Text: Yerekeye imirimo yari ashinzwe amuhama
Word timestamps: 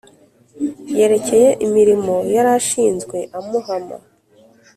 Yerekeye 0.97 1.49
imirimo 1.65 2.15
yari 2.33 2.49
ashinzwe 2.57 3.17
amuhama 3.37 3.97